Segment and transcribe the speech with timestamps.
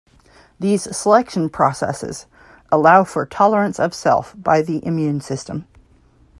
[0.59, 2.25] These selection processes
[2.71, 5.67] allow for tolerance of self by the immune system.